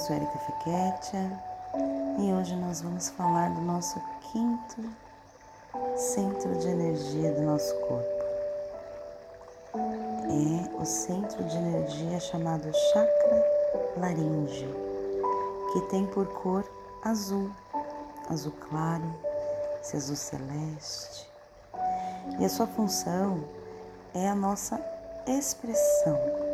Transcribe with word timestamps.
sou 0.00 0.16
Erika 0.16 0.38
Fequetia 0.38 1.42
e 2.18 2.32
hoje 2.32 2.56
nós 2.56 2.80
vamos 2.80 3.10
falar 3.10 3.50
do 3.50 3.60
nosso 3.60 4.00
quinto 4.32 4.90
centro 5.94 6.56
de 6.58 6.68
energia 6.68 7.32
do 7.32 7.42
nosso 7.42 7.74
corpo. 7.80 8.24
É 9.74 10.80
o 10.80 10.84
centro 10.86 11.44
de 11.44 11.54
energia 11.54 12.18
chamado 12.18 12.72
chakra 12.72 13.44
laríngeo, 13.98 14.74
que 15.70 15.80
tem 15.90 16.06
por 16.06 16.26
cor 16.28 16.64
azul, 17.04 17.50
azul 18.30 18.54
claro, 18.70 19.14
esse 19.82 19.98
azul 19.98 20.16
celeste. 20.16 21.30
E 22.38 22.44
a 22.46 22.48
sua 22.48 22.66
função 22.66 23.44
é 24.14 24.30
a 24.30 24.34
nossa 24.34 24.80
expressão 25.26 26.49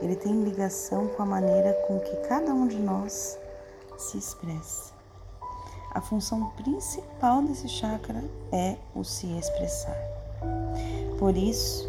ele 0.00 0.16
tem 0.16 0.42
ligação 0.42 1.08
com 1.08 1.22
a 1.22 1.26
maneira 1.26 1.72
com 1.86 1.98
que 1.98 2.16
cada 2.28 2.54
um 2.54 2.66
de 2.66 2.78
nós 2.78 3.38
se 3.96 4.16
expressa. 4.16 4.92
A 5.92 6.00
função 6.00 6.50
principal 6.50 7.42
desse 7.42 7.68
chakra 7.68 8.22
é 8.52 8.76
o 8.94 9.02
se 9.02 9.26
expressar. 9.38 9.96
Por 11.18 11.36
isso, 11.36 11.88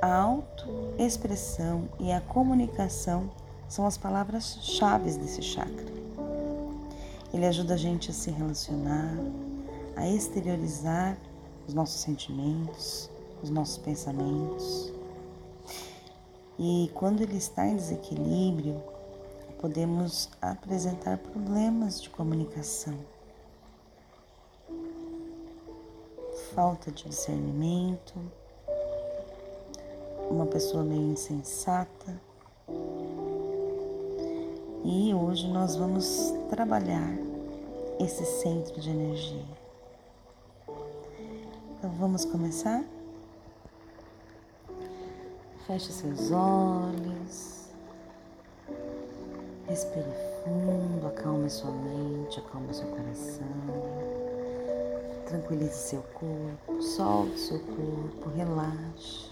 a 0.00 0.14
autoexpressão 0.16 1.88
e 1.98 2.12
a 2.12 2.20
comunicação 2.20 3.30
são 3.68 3.86
as 3.86 3.98
palavras-chave 3.98 5.10
desse 5.18 5.42
chakra. 5.42 5.92
Ele 7.32 7.44
ajuda 7.46 7.74
a 7.74 7.76
gente 7.76 8.10
a 8.10 8.14
se 8.14 8.30
relacionar, 8.30 9.12
a 9.96 10.08
exteriorizar 10.08 11.18
os 11.66 11.74
nossos 11.74 12.00
sentimentos, 12.00 13.10
os 13.42 13.50
nossos 13.50 13.76
pensamentos, 13.76 14.93
e 16.58 16.90
quando 16.94 17.20
ele 17.20 17.36
está 17.36 17.66
em 17.66 17.76
desequilíbrio, 17.76 18.80
podemos 19.60 20.28
apresentar 20.40 21.18
problemas 21.18 22.00
de 22.00 22.10
comunicação, 22.10 22.96
falta 26.54 26.92
de 26.92 27.08
discernimento, 27.08 28.14
uma 30.30 30.46
pessoa 30.46 30.84
meio 30.84 31.12
insensata. 31.12 32.20
E 34.84 35.14
hoje 35.14 35.48
nós 35.48 35.76
vamos 35.76 36.32
trabalhar 36.50 37.16
esse 37.98 38.24
centro 38.24 38.80
de 38.80 38.90
energia. 38.90 39.44
Então 41.78 41.90
vamos 41.92 42.24
começar? 42.24 42.84
Feche 45.66 45.90
seus 45.92 46.30
olhos. 46.30 47.70
Respire 49.66 50.04
fundo, 50.44 51.06
acalme 51.06 51.48
sua 51.48 51.70
mente, 51.70 52.38
acalme 52.38 52.74
seu 52.74 52.86
coração. 52.88 53.46
Tranquilize 55.26 55.74
seu 55.74 56.02
corpo, 56.02 56.82
solte 56.82 57.38
seu 57.38 57.58
corpo, 57.60 58.28
relaxe. 58.36 59.30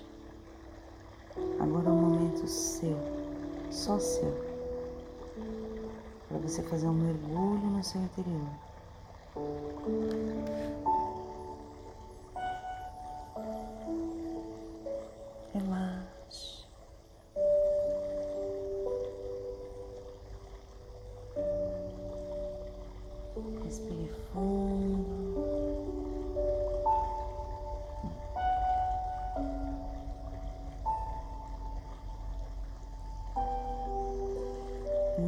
Agora 1.60 1.88
é 1.88 1.92
um 1.92 2.00
momento 2.00 2.48
seu, 2.48 2.97
só 3.70 3.98
seu, 3.98 4.34
para 6.28 6.38
você 6.38 6.62
fazer 6.62 6.86
um 6.86 6.94
mergulho 6.94 7.66
no 7.66 7.84
seu 7.84 8.00
interior. 8.00 8.48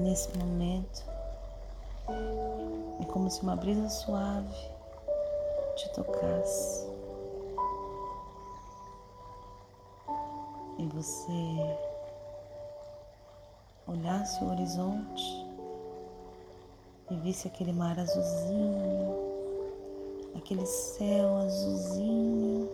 Nesse 0.04 0.36
momento, 0.36 1.02
é 3.00 3.04
como 3.06 3.30
se 3.30 3.40
uma 3.40 3.56
brisa 3.56 3.88
suave 3.88 4.54
te 5.76 5.88
tocasse. 5.94 6.86
E 10.78 10.86
você 10.88 11.78
olhasse 13.88 14.44
o 14.44 14.50
horizonte 14.50 15.46
e 17.10 17.16
visse 17.20 17.48
aquele 17.48 17.72
mar 17.72 17.98
azulzinho, 17.98 19.14
aquele 20.36 20.66
céu 20.66 21.34
azulzinho, 21.38 22.68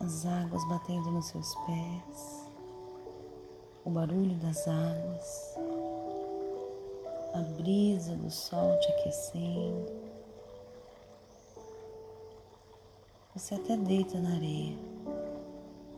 as 0.00 0.24
águas 0.24 0.66
batendo 0.66 1.10
nos 1.10 1.26
seus 1.26 1.54
pés, 1.66 2.41
o 3.84 3.90
barulho 3.90 4.34
das 4.36 4.66
águas, 4.68 5.56
a 7.34 7.40
brisa 7.56 8.14
do 8.16 8.30
sol 8.30 8.78
te 8.78 8.88
aquecendo. 8.92 9.92
Você 13.34 13.54
até 13.54 13.76
deita 13.76 14.18
na 14.20 14.34
areia, 14.34 14.76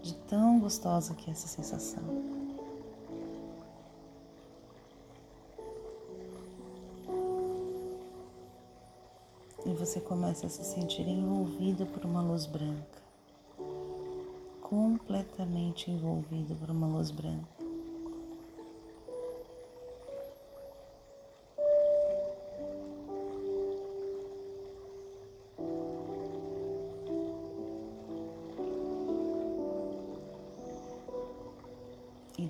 de 0.03 0.15
tão 0.29 0.61
gostosa 0.61 1.15
que 1.15 1.31
é 1.31 1.33
essa 1.33 1.49
sensação. 1.49 2.35
e 9.67 9.73
você 9.73 9.99
começa 9.99 10.47
a 10.47 10.51
se 10.51 10.63
sentir 10.63 11.09
envolvido 11.09 11.87
por 11.87 12.05
uma 12.05 12.21
luz 12.21 12.45
branca, 12.45 13.03
completamente 14.61 15.91
envolvido 15.91 16.55
por 16.55 16.71
uma 16.71 16.87
luz 16.87 17.11
branca. 17.11 17.54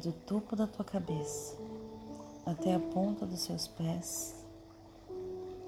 Do 0.05 0.13
topo 0.13 0.55
da 0.55 0.67
tua 0.67 0.85
cabeça 0.85 1.57
até 2.45 2.75
a 2.75 2.79
ponta 2.79 3.25
dos 3.25 3.41
seus 3.41 3.67
pés, 3.67 4.35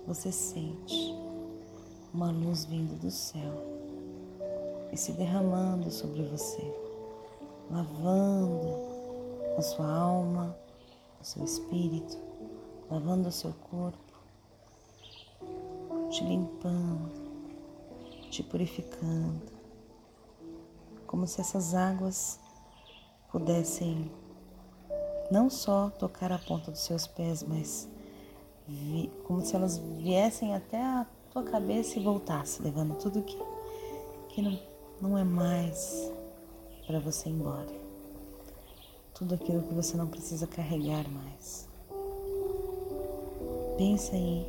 você 0.07 0.31
sente 0.31 1.15
uma 2.13 2.31
luz 2.31 2.67
vindo 2.67 3.01
do 3.01 3.11
céu 3.11 3.55
e 4.93 4.97
se 4.97 5.13
derramando 5.13 5.91
sobre 5.91 6.23
você, 6.25 6.63
lavando 7.71 8.77
a 9.57 9.63
sua 9.63 9.91
alma, 9.91 10.55
o 11.19 11.25
seu 11.25 11.43
espírito, 11.43 12.19
lavando 12.91 13.31
o 13.31 13.33
seu 13.33 13.55
corpo, 13.71 14.13
te 16.11 16.23
limpando, 16.25 17.11
te 18.31 18.43
purificando, 18.43 19.51
como 21.07 21.27
se 21.27 21.41
essas 21.41 21.75
águas 21.75 22.39
pudessem 23.33 24.11
não 25.31 25.51
só 25.51 25.91
tocar 25.91 26.33
a 26.33 26.39
ponta 26.39 26.71
dos 26.71 26.81
seus 26.81 27.07
pés, 27.07 27.43
mas 27.43 27.89
como 29.25 29.45
se 29.45 29.55
elas 29.55 29.79
viessem 29.79 30.55
até 30.55 30.83
a 30.83 31.07
tua 31.33 31.43
cabeça 31.43 31.99
e 31.99 32.03
voltasse, 32.03 32.63
levando 32.63 32.97
tudo 32.97 33.23
que, 33.23 33.39
que 34.31 34.43
não, 34.43 34.59
não 35.01 35.19
é 35.19 35.25
mais 35.25 36.13
para 36.87 36.99
você 36.99 37.29
ir 37.29 37.33
embora. 37.33 37.87
Tudo 39.15 39.35
aquilo 39.35 39.63
que 39.63 39.75
você 39.75 39.97
não 39.97 40.07
precisa 40.07 40.47
carregar 40.47 41.09
mais. 41.09 41.69
Pensa 43.77 44.15
aí 44.15 44.47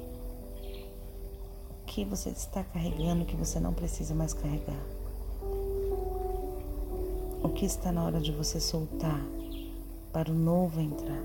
o 1.82 1.86
que 1.86 2.06
você 2.06 2.30
está 2.30 2.64
carregando 2.64 3.26
que 3.26 3.36
você 3.36 3.60
não 3.60 3.74
precisa 3.74 4.14
mais 4.14 4.34
carregar. 4.34 4.84
O 7.44 7.50
que 7.50 7.66
está 7.66 7.92
na 7.92 8.04
hora 8.04 8.20
de 8.20 8.32
você 8.32 8.60
soltar 8.60 9.22
para 10.12 10.32
o 10.32 10.36
novo 10.36 10.80
entrar. 10.80 11.24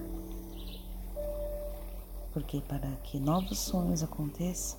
Porque 2.32 2.60
para 2.62 2.88
que 3.04 3.18
novos 3.18 3.58
sonhos 3.58 4.02
aconteçam, 4.02 4.78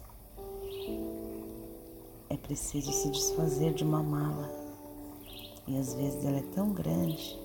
é 2.29 2.37
preciso 2.37 2.91
se 2.91 3.09
desfazer 3.09 3.73
de 3.73 3.83
uma 3.83 4.01
mala. 4.01 4.49
E 5.67 5.77
às 5.77 5.93
vezes 5.93 6.25
ela 6.25 6.37
é 6.37 6.53
tão 6.53 6.73
grande 6.73 7.39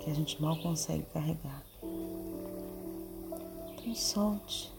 que 0.00 0.10
a 0.10 0.14
gente 0.14 0.40
mal 0.40 0.56
consegue 0.60 1.04
carregar. 1.12 1.62
Então 3.88 3.94
solte. 3.94 4.72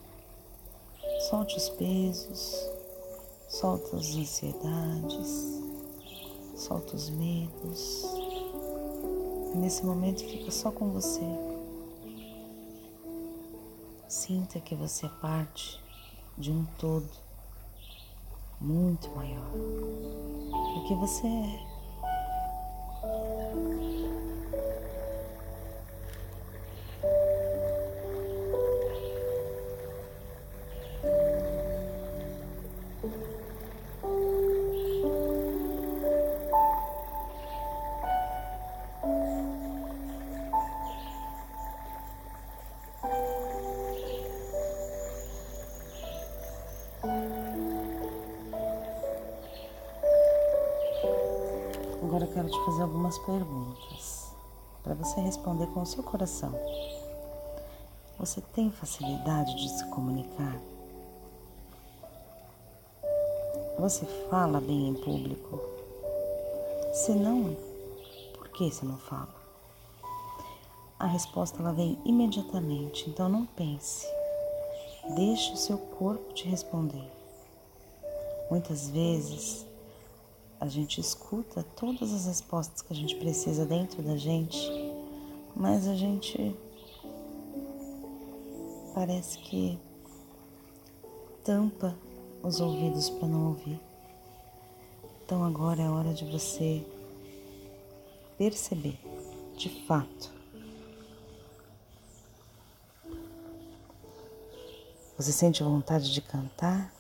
Solte 1.30 1.57
os 1.57 1.69
pesos, 1.69 2.69
solta 3.48 3.98
as 3.98 4.15
ansiedades, 4.15 5.62
solta 6.56 6.95
os 6.95 7.10
medos, 7.10 8.06
nesse 9.56 9.86
momento 9.86 10.19
fica 10.19 10.51
só 10.51 10.72
com 10.72 10.90
você. 10.92 11.22
Sinta 14.07 14.60
que 14.60 14.75
você 14.75 15.06
é 15.06 15.10
parte 15.22 15.80
de 16.38 16.51
um 16.51 16.66
todo 16.78 17.10
muito 18.60 19.10
maior 19.12 19.51
do 19.51 20.88
que 20.88 20.96
você 20.96 21.28
é. 21.28 21.69
Quero 52.34 52.50
te 52.50 52.66
fazer 52.66 52.84
algumas 52.84 53.18
perguntas 53.20 54.34
para 54.84 54.94
você 54.94 55.20
responder 55.22 55.68
com 55.68 55.81
o 55.81 55.86
seu 55.86 56.04
coração. 56.04 56.54
Você 58.18 58.42
tem 58.54 58.72
facilidade 58.72 59.56
de 59.56 59.70
se 59.70 59.86
comunicar? 59.90 60.60
Você 63.80 64.06
fala 64.30 64.60
bem 64.60 64.90
em 64.90 64.94
público? 64.94 65.60
Se 66.94 67.14
não, 67.14 67.56
por 68.34 68.50
que 68.50 68.70
você 68.70 68.86
não 68.86 68.98
fala? 68.98 69.34
A 71.00 71.06
resposta 71.06 71.62
ela 71.62 71.72
vem 71.72 71.98
imediatamente, 72.04 73.10
então 73.10 73.30
não 73.30 73.46
pense. 73.46 74.06
Deixe 75.16 75.54
o 75.54 75.58
seu 75.58 75.78
corpo 75.78 76.34
te 76.34 76.46
responder. 76.48 77.10
Muitas 78.52 78.90
vezes 78.90 79.66
a 80.60 80.68
gente 80.68 81.00
escuta 81.00 81.64
todas 81.76 82.14
as 82.14 82.26
respostas 82.26 82.82
que 82.82 82.94
a 82.94 82.96
gente 82.96 83.16
precisa 83.16 83.66
dentro 83.66 84.02
da 84.02 84.18
gente, 84.18 84.58
mas 85.56 85.88
a 85.88 85.96
gente 85.96 86.56
parece 88.94 89.38
que 89.40 89.80
tampa 91.44 91.96
os 92.44 92.60
ouvidos 92.60 93.10
para 93.10 93.28
não 93.28 93.50
ouvir. 93.50 93.80
Então 95.26 95.44
agora 95.44 95.82
é 95.82 95.90
hora 95.90 96.14
de 96.14 96.26
você 96.26 96.86
perceber, 98.38 99.00
de 99.56 99.70
fato, 99.86 100.40
Você 105.20 105.34
sente 105.34 105.62
vontade 105.62 106.14
de 106.14 106.22
cantar? 106.22 106.94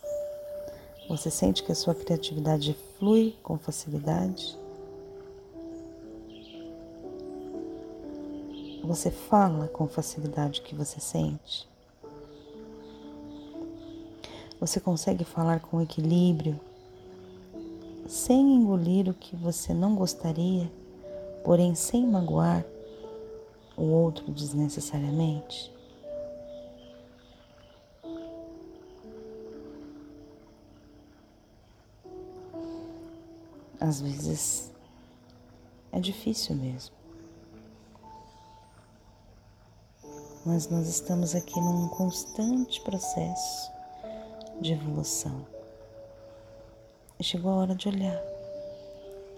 Você 1.07 1.31
sente 1.31 1.63
que 1.63 1.71
a 1.71 1.75
sua 1.75 1.95
criatividade 1.95 2.75
flui 2.99 3.33
com 3.41 3.57
facilidade? 3.57 4.57
Você 8.83 9.09
fala 9.09 9.69
com 9.69 9.87
facilidade 9.87 10.59
o 10.59 10.63
que 10.63 10.75
você 10.75 10.99
sente? 10.99 11.67
Você 14.59 14.81
consegue 14.81 15.23
falar 15.23 15.61
com 15.61 15.81
equilíbrio, 15.81 16.59
sem 18.05 18.55
engolir 18.55 19.07
o 19.07 19.13
que 19.13 19.33
você 19.35 19.73
não 19.73 19.95
gostaria, 19.95 20.69
porém 21.45 21.75
sem 21.75 22.05
magoar 22.05 22.65
o 23.77 23.83
outro 23.83 24.29
desnecessariamente? 24.29 25.71
Às 33.79 34.01
vezes 34.01 34.71
é 35.91 35.99
difícil 35.99 36.55
mesmo. 36.55 36.95
Mas 40.45 40.69
nós 40.69 40.87
estamos 40.87 41.35
aqui 41.35 41.59
num 41.59 41.87
constante 41.89 42.81
processo 42.81 43.71
de 44.59 44.73
evolução. 44.73 45.45
E 47.19 47.23
chegou 47.23 47.51
a 47.51 47.55
hora 47.55 47.75
de 47.75 47.87
olhar. 47.87 48.19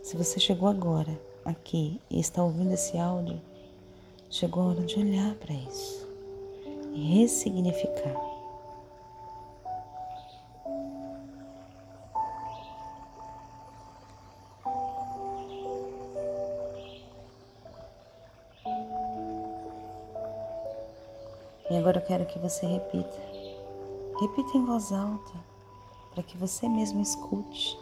Se 0.04 0.18
você 0.18 0.40
chegou 0.40 0.68
agora 0.70 1.20
aqui 1.46 2.00
e 2.10 2.20
está 2.20 2.44
ouvindo 2.44 2.74
esse 2.74 2.98
áudio, 2.98 3.42
chegou 4.30 4.64
a 4.64 4.68
hora 4.68 4.82
de 4.82 4.98
olhar 4.98 5.36
para 5.36 5.54
isso 5.54 6.08
e 6.94 7.20
ressignificar. 7.20 8.31
Que 22.32 22.40
você 22.40 22.66
repita. 22.66 23.20
Repita 24.20 24.58
em 24.58 24.66
voz 24.66 24.92
alta, 24.92 25.34
para 26.14 26.24
que 26.24 26.38
você 26.38 26.68
mesmo 26.68 27.02
escute 27.02 27.78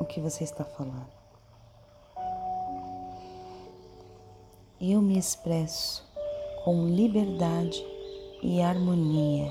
o 0.00 0.04
que 0.04 0.20
você 0.20 0.44
está 0.44 0.64
falando. 0.64 1.10
Eu 4.80 5.00
me 5.00 5.18
expresso 5.18 6.04
com 6.64 6.88
liberdade 6.88 7.84
e 8.42 8.60
harmonia. 8.60 9.50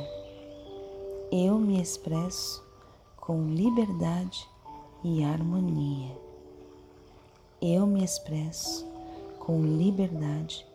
Eu 1.32 1.58
me 1.58 1.82
expresso 1.82 2.64
com 3.18 3.48
liberdade 3.48 4.48
e 5.04 5.24
harmonia. 5.24 6.18
Eu 7.62 7.86
me 7.86 8.04
expresso 8.04 8.86
com 9.40 9.62
liberdade 9.62 10.66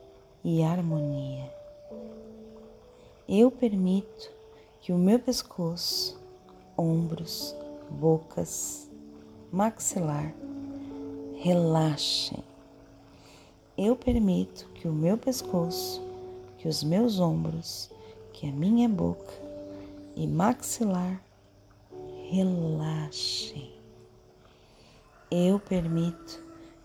e 0.42 0.62
harmonia 0.62 1.55
eu 3.28 3.50
permito 3.50 4.30
que 4.80 4.92
o 4.92 4.98
meu 4.98 5.18
pescoço, 5.18 6.16
ombros, 6.78 7.56
bocas, 7.90 8.88
maxilar 9.50 10.32
relaxem. 11.34 12.42
Eu 13.76 13.96
permito 13.96 14.68
que 14.74 14.86
o 14.86 14.92
meu 14.92 15.18
pescoço, 15.18 16.00
que 16.58 16.68
os 16.68 16.84
meus 16.84 17.18
ombros, 17.18 17.90
que 18.32 18.48
a 18.48 18.52
minha 18.52 18.88
boca 18.88 19.32
e 20.14 20.26
maxilar 20.26 21.20
relaxem. 22.30 23.72
Eu 25.30 25.58
permito 25.58 26.40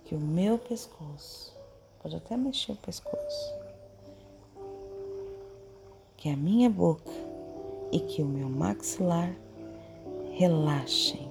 que 0.06 0.16
o 0.16 0.20
meu 0.20 0.58
pescoço, 0.58 1.56
pode 2.02 2.16
até 2.16 2.36
mexer 2.36 2.72
o 2.72 2.78
pescoço, 2.78 3.61
que 6.22 6.30
a 6.30 6.38
minha 6.38 6.70
boca 6.70 7.12
e 7.92 8.00
que 8.00 8.22
o 8.22 8.28
meu 8.28 8.48
maxilar 8.48 9.36
relaxem. 10.34 11.28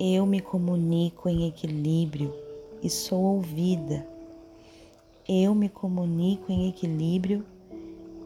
Eu 0.00 0.24
me 0.24 0.40
comunico 0.40 1.28
em 1.28 1.46
equilíbrio 1.46 2.32
e 2.82 2.88
sou 2.88 3.22
ouvida. 3.22 4.08
Eu 5.28 5.54
me 5.54 5.68
comunico 5.68 6.50
em 6.50 6.70
equilíbrio 6.70 7.44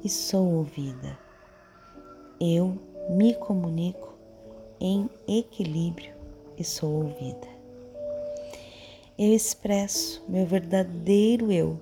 e 0.05 0.09
sou 0.09 0.47
ouvida. 0.47 1.19
Eu 2.41 2.79
me 3.11 3.35
comunico 3.35 4.15
em 4.79 5.11
equilíbrio 5.27 6.15
e 6.57 6.63
sou 6.63 7.03
ouvida. 7.03 7.49
Eu 9.19 9.35
expresso 9.35 10.23
meu 10.29 10.47
verdadeiro 10.47 11.51
eu 11.51 11.81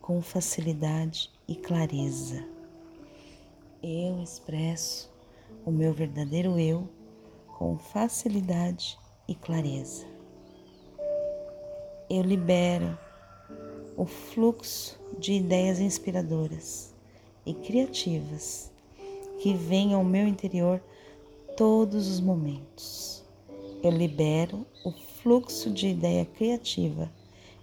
com 0.00 0.22
facilidade 0.22 1.30
e 1.46 1.54
clareza 1.54 2.53
eu 3.84 4.22
expresso 4.22 5.12
o 5.62 5.70
meu 5.70 5.92
verdadeiro 5.92 6.58
eu 6.58 6.88
com 7.58 7.76
facilidade 7.76 8.98
e 9.28 9.34
clareza. 9.34 10.06
Eu 12.08 12.22
libero 12.22 12.98
o 13.94 14.06
fluxo 14.06 14.98
de 15.18 15.34
ideias 15.34 15.80
inspiradoras 15.80 16.94
e 17.44 17.52
criativas 17.52 18.72
que 19.40 19.52
vêm 19.52 19.92
ao 19.92 20.02
meu 20.02 20.26
interior 20.26 20.82
todos 21.54 22.08
os 22.08 22.20
momentos. 22.20 23.22
Eu 23.82 23.90
libero 23.90 24.66
o 24.82 24.92
fluxo 24.92 25.70
de 25.70 25.88
ideia 25.88 26.24
criativa 26.24 27.12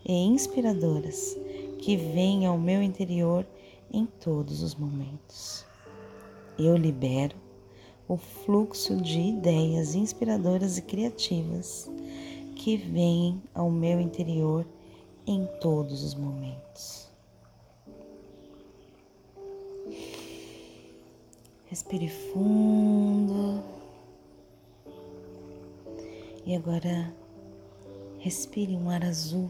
e 0.05 0.13
inspiradoras 0.13 1.35
que 1.79 1.97
vêm 1.97 2.45
ao 2.45 2.59
meu 2.59 2.83
interior 2.83 3.43
em 3.91 4.05
todos 4.05 4.61
os 4.61 4.75
momentos 4.75 5.70
eu 6.65 6.75
libero 6.75 7.35
o 8.07 8.17
fluxo 8.17 8.97
de 8.97 9.19
ideias 9.19 9.95
inspiradoras 9.95 10.77
e 10.77 10.81
criativas 10.81 11.89
que 12.55 12.75
vêm 12.75 13.41
ao 13.53 13.71
meu 13.71 13.99
interior 13.99 14.65
em 15.25 15.45
todos 15.59 16.03
os 16.03 16.13
momentos. 16.13 17.09
Respire 21.67 22.09
fundo. 22.09 23.63
E 26.45 26.53
agora 26.53 27.13
respire 28.19 28.75
um 28.75 28.89
ar 28.89 29.05
azul. 29.05 29.49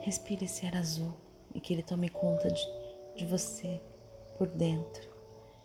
Respire 0.00 0.46
esse 0.46 0.64
ar 0.64 0.76
azul 0.76 1.12
e 1.54 1.60
que 1.60 1.74
ele 1.74 1.82
tome 1.82 2.08
conta 2.08 2.50
de, 2.50 2.66
de 3.16 3.26
você 3.26 3.78
por 4.40 4.48
dentro. 4.48 5.06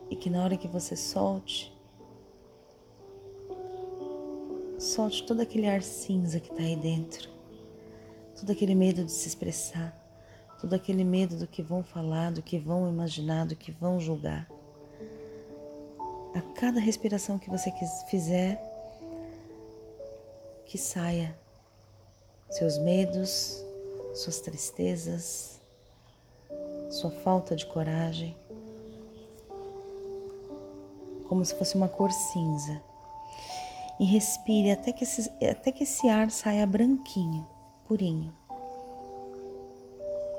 E 0.10 0.18
que 0.18 0.30
na 0.30 0.44
hora 0.44 0.58
que 0.58 0.68
você 0.68 0.98
solte, 0.98 1.74
solte 4.78 5.26
todo 5.26 5.40
aquele 5.40 5.66
ar 5.66 5.82
cinza 5.82 6.42
que 6.42 6.52
está 6.52 6.62
aí 6.62 6.76
dentro, 6.76 7.30
todo 8.38 8.52
aquele 8.52 8.76
medo 8.76 9.06
de 9.06 9.14
se 9.14 9.30
expressar, 9.30 9.98
todo 10.60 10.74
aquele 10.74 11.06
medo 11.06 11.38
do 11.38 11.48
que 11.48 11.64
vão 11.64 11.86
falar, 11.86 12.34
do 12.34 12.42
que 12.42 12.60
vão 12.60 12.90
imaginar, 12.90 13.46
do 13.46 13.56
que 13.56 13.72
vão 13.72 13.98
julgar. 13.98 14.46
A 16.36 16.42
cada 16.54 16.82
respiração 16.82 17.40
que 17.40 17.50
você 17.50 17.72
fizer, 18.10 18.62
que 20.66 20.78
saia 20.78 21.34
seus 22.50 22.78
medos, 22.78 23.64
suas 24.14 24.42
tristezas, 24.42 25.62
sua 26.92 27.10
falta 27.10 27.56
de 27.56 27.66
coragem, 27.66 28.36
como 31.36 31.44
se 31.44 31.54
fosse 31.56 31.76
uma 31.76 31.90
cor 31.90 32.14
cinza. 32.14 32.82
E 34.00 34.06
respire 34.06 34.72
até 34.72 34.94
que 34.94 35.04
esse, 35.04 35.30
até 35.44 35.70
que 35.70 35.84
esse 35.84 36.08
ar 36.08 36.32
saia 36.32 36.66
branquinho, 36.66 37.46
purinho. 37.86 38.34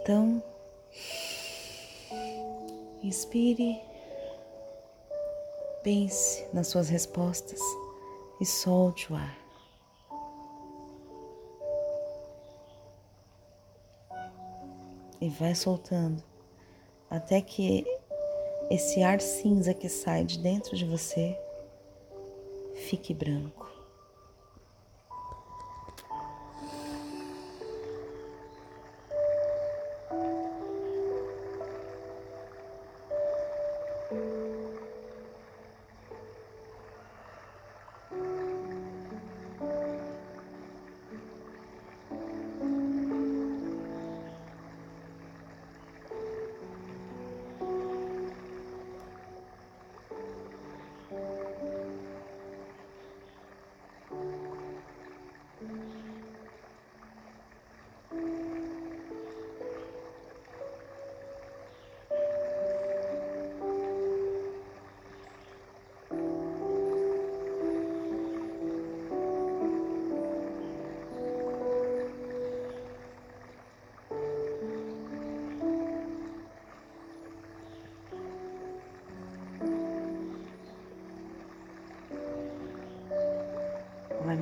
Então, 0.00 0.42
inspire, 3.02 3.78
pense 5.82 6.46
nas 6.50 6.68
suas 6.68 6.88
respostas 6.88 7.60
e 8.40 8.46
solte 8.46 9.12
o 9.12 9.16
ar. 9.16 9.38
E 15.20 15.28
vai 15.28 15.54
soltando 15.54 16.22
até 17.10 17.42
que 17.42 17.84
esse 18.70 19.02
ar 19.02 19.20
cinza 19.20 19.72
que 19.72 19.88
sai 19.88 20.24
de 20.24 20.38
dentro 20.38 20.76
de 20.76 20.84
você 20.84 21.36
fique 22.74 23.14
branco. 23.14 23.75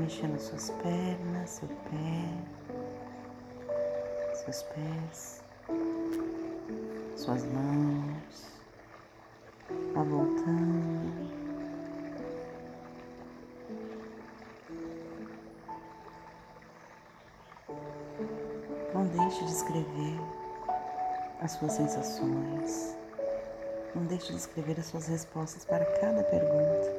Mexendo 0.04 0.38
suas 0.38 0.68
pernas, 0.82 1.48
seu 1.48 1.66
pé, 1.66 2.28
seus 4.34 4.62
pés, 4.64 5.42
suas 7.16 7.42
mãos, 7.46 8.50
vá 9.94 10.02
voltando. 10.02 11.32
Não 18.92 19.06
deixe 19.06 19.42
de 19.42 19.52
escrever 19.52 20.20
as 21.40 21.52
suas 21.52 21.72
sensações. 21.72 22.94
Não 23.94 24.04
deixe 24.04 24.32
de 24.32 24.38
escrever 24.38 24.78
as 24.78 24.84
suas 24.84 25.06
respostas 25.06 25.64
para 25.64 25.86
cada 25.98 26.22
pergunta. 26.24 26.92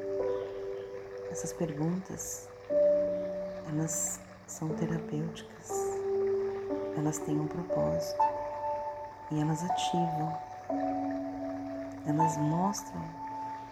Essas 1.29 1.53
perguntas 1.53 2.49
elas 3.69 4.19
são 4.47 4.69
terapêuticas, 4.69 5.71
elas 6.97 7.17
têm 7.19 7.39
um 7.39 7.47
propósito. 7.47 8.23
E 9.31 9.41
elas 9.41 9.63
ativam, 9.63 10.37
elas 12.05 12.37
mostram 12.37 13.01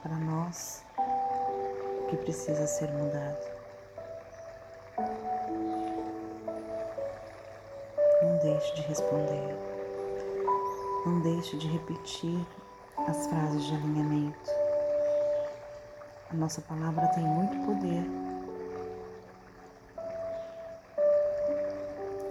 para 0.02 0.16
nós 0.16 0.84
o 0.98 2.08
que 2.08 2.18
precisa 2.18 2.66
ser 2.66 2.92
mudado. 2.92 3.54
Não 8.24 8.38
deixe 8.40 8.76
de 8.76 8.82
responder, 8.82 9.56
não 11.06 11.22
deixe 11.22 11.56
de 11.58 11.68
repetir 11.68 12.46
as 13.08 13.28
frases 13.28 13.64
de 13.66 13.76
alinhamento. 13.76 14.52
A 16.32 16.34
nossa 16.36 16.62
palavra 16.62 17.08
tem 17.10 17.24
muito 17.24 17.56
poder 17.66 18.33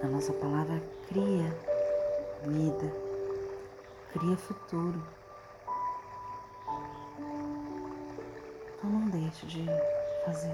A 0.03 0.05
nossa 0.05 0.33
palavra 0.33 0.83
cria 1.07 1.57
vida, 2.45 2.93
cria 4.11 4.35
futuro. 4.35 5.01
Então 8.67 8.89
não 8.89 9.07
deixe 9.07 9.45
de 9.45 9.65
fazer. 10.25 10.51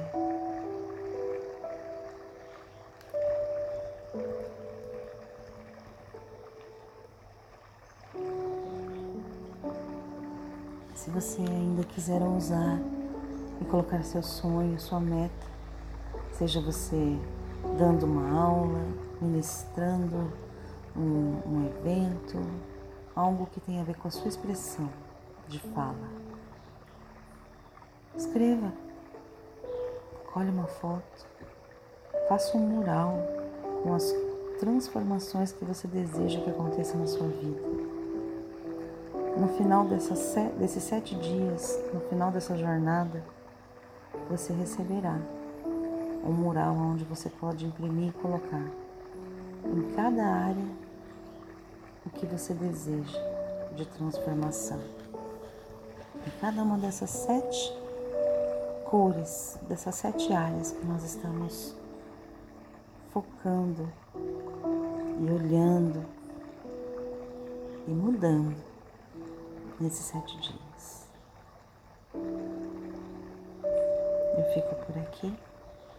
Se 10.94 11.10
você 11.10 11.42
ainda 11.42 11.84
quiser 11.86 12.22
ousar 12.22 12.80
e 13.60 13.66
colocar 13.66 14.04
seu 14.04 14.22
sonho, 14.22 14.80
sua 14.80 15.00
meta, 15.00 15.48
seja 16.34 16.62
você 16.62 17.18
dando 17.78 18.06
uma 18.06 18.40
aula, 18.40 18.80
ministrando 19.22 20.32
um, 20.96 21.42
um 21.46 21.66
evento, 21.68 22.40
algo 23.16 23.48
que 23.48 23.60
tenha 23.60 23.82
a 23.82 23.86
ver 23.86 23.96
com 23.96 24.08
a 24.08 24.12
sua 24.12 24.28
expressão 24.28 24.90
de 25.48 25.60
fala. 25.60 25.96
Escreva, 28.16 28.72
colhe 30.34 30.50
uma 30.50 30.68
foto, 30.68 31.28
faça 32.28 32.58
um 32.58 32.62
mural 32.62 33.18
com 33.84 33.94
as 33.94 34.14
transformações 34.60 35.52
que 35.52 35.64
você 35.64 35.88
deseja 35.88 36.42
que 36.42 36.50
aconteça 36.50 36.98
na 36.98 37.08
sua 37.08 37.28
vida. 37.28 37.62
No 39.38 39.48
final 39.50 39.86
desses 39.86 40.84
sete 40.84 41.16
dias, 41.16 41.80
no 41.94 42.02
final 42.02 42.30
dessa 42.30 42.58
jornada, 42.58 43.24
você 44.30 44.52
receberá 44.52 45.18
um 46.24 46.32
mural 46.32 46.76
onde 46.76 47.04
você 47.04 47.30
pode 47.30 47.66
imprimir 47.66 48.10
e 48.10 48.14
colocar 48.14 48.66
em 49.66 49.96
cada 49.96 50.24
área 50.24 50.66
o 52.06 52.10
que 52.10 52.26
você 52.26 52.54
deseja 52.54 53.20
de 53.76 53.86
transformação. 53.86 54.80
Em 56.26 56.40
cada 56.42 56.62
uma 56.64 56.78
dessas 56.78 57.10
sete 57.10 57.74
cores, 58.86 59.58
dessas 59.68 59.96
sete 59.96 60.34
áreas 60.34 60.72
que 60.72 60.86
nós 60.86 61.04
estamos 61.04 61.76
focando 63.12 63.88
e 64.16 65.32
olhando 65.32 66.06
e 67.88 67.92
mudando 67.92 68.56
nesses 69.80 70.06
sete 70.06 70.38
dias. 70.40 71.08
Eu 74.38 74.44
fico 74.54 74.76
por 74.86 74.98
aqui. 74.98 75.49